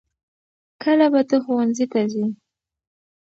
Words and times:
کله 0.83 1.05
به 1.13 1.21
ته 1.29 1.35
ښوونځي 1.43 1.85
ته 1.91 2.01
ځې؟ 2.11 2.25